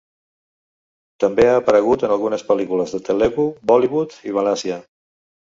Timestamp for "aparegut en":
1.59-2.15